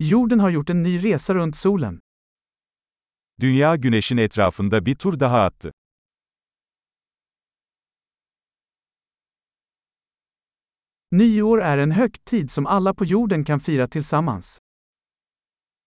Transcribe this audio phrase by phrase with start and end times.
[0.00, 2.00] Jorden har gjort en ny resa runt solen.
[3.40, 5.72] Dünya güneşin etrafında bir tur daha attı.
[11.12, 14.58] Nyår är en högtid som alla på jorden kan fira tillsammans.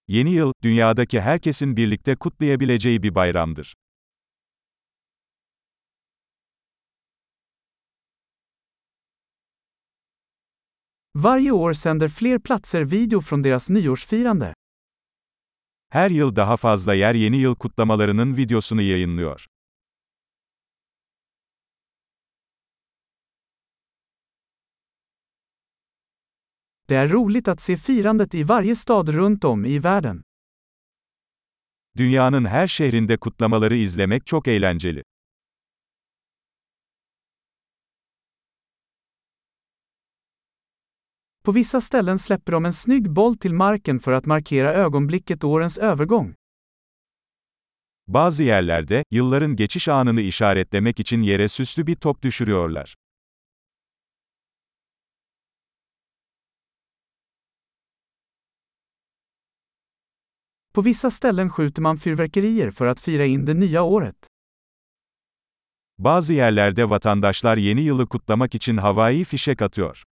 [0.07, 3.73] Yeni yıl, dünyadaki herkesin birlikte kutlayabileceği bir bayramdır.
[11.15, 14.53] Varje år sänder fler platser video från deras nyårsfirande.
[15.89, 19.45] Her yıl daha fazla yer yeni yıl kutlamalarının videosunu yayınlıyor.
[26.89, 30.21] Det är roligt att se firandet i varje stad runt om i världen.
[31.97, 35.03] Dünyanın her şehrinde kutlamaları izlemek çok eğlenceli.
[41.43, 45.77] På vissa ställen släpper de en snygg boll till marken för att markera ögonblicket årens
[45.77, 46.33] övergång.
[48.07, 52.95] Bazı yerlerde, yılların geçiş anını işaretlemek için yere süslü bir top düşürüyorlar.
[60.73, 64.27] På vissa ställen skjuter man fyrverkerier för att fira in det nya året.
[65.97, 70.03] Bazı yerlerde vatandaşlar yeni yılı kutlamak için havai fişek atıyor.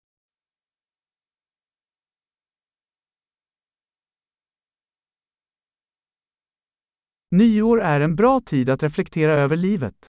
[7.31, 10.07] Nyår är en bra tid att reflektera över livet.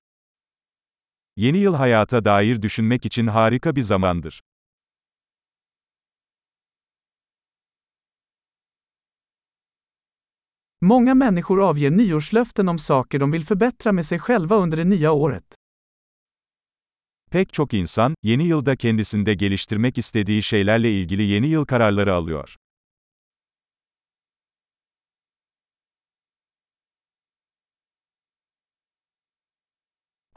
[1.36, 4.42] Yeni yıl hayata dair düşünmek için harika bir zamandır.
[10.82, 15.12] Många människor avger nyårslöften om saker de vill förbättra med sig själva under det nya
[15.12, 15.56] året.
[17.32, 22.56] Pek çok insan, yeni yılda kendisinde geliştirmek istediği şeylerle ilgili yeni yıl kararları alıyor.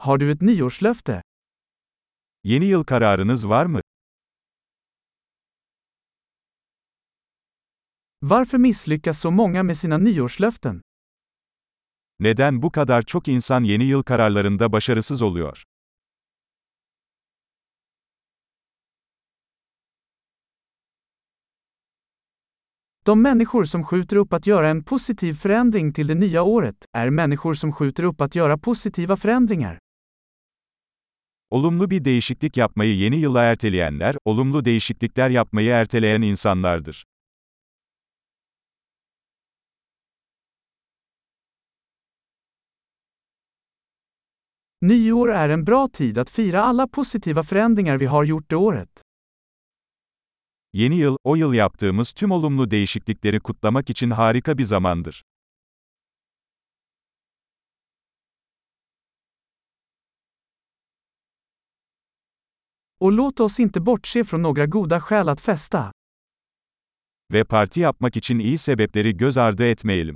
[0.01, 1.21] Har du ett nyårslöfte?
[2.43, 3.81] Yeni yıl kararınız var mı?
[8.21, 10.81] Varför misslyckas så många med sina nyårslöften?
[12.19, 15.63] Neden bu kadar çok insan yeni yıl kararlarında başarısız oluyor?
[23.05, 27.09] De människor som skjuter upp att göra en positiv förändring till det nya året, är
[27.09, 29.79] människor som skjuter upp att göra positiva förändringar.
[31.51, 37.05] Olumlu bir değişiklik yapmayı yeni yıla erteleyenler, olumlu değişiklikler yapmayı erteleyen insanlardır.
[44.81, 49.01] Nyår är en bra tid att fira alla positiva förändringar vi har gjort det året.
[50.73, 55.23] Yeni yıl, o yıl yaptığımız tüm olumlu değişiklikleri kutlamak için harika bir zamandır.
[63.01, 65.91] Och låt oss inte bortse från några goda skäl att festa.
[67.33, 70.15] Ve parti yapmak için iyi sebepleri göz ardı etmeyelim.